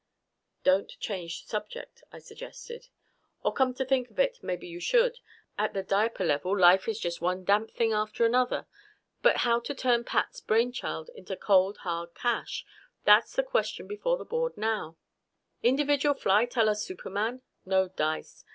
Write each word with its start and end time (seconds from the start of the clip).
"Don't 0.63 0.89
change 0.99 1.43
the 1.43 1.47
subject," 1.49 2.03
I 2.11 2.17
suggested. 2.17 2.87
"Or 3.43 3.53
come 3.53 3.75
to 3.75 3.85
think 3.85 4.09
of 4.09 4.17
it, 4.17 4.39
maybe 4.41 4.67
you 4.67 4.79
should. 4.79 5.19
At 5.59 5.75
the 5.75 5.83
diaper 5.83 6.25
level, 6.25 6.57
life 6.57 6.87
is 6.87 6.99
just 6.99 7.21
one 7.21 7.43
damp 7.45 7.69
thing 7.69 7.93
after 7.93 8.25
another. 8.25 8.65
But 9.21 9.37
how 9.45 9.59
to 9.59 9.75
turn 9.75 10.03
Pat's 10.03 10.41
brainchild 10.41 11.11
into 11.13 11.37
cold, 11.37 11.77
hard 11.85 12.15
cash 12.15 12.65
that's 13.03 13.35
the 13.35 13.43
question 13.43 13.85
before 13.87 14.17
the 14.17 14.25
board 14.25 14.57
now. 14.57 14.97
"Individual 15.61 16.15
flight 16.15 16.57
a 16.57 16.63
la 16.63 16.73
Superman? 16.73 17.43
No 17.63 17.87
dice. 17.89 18.43